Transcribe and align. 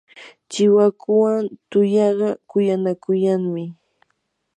chiwakuwan 0.51 1.43
tuyaqa 1.69 2.29
kuyanakuyanmi. 2.49 3.63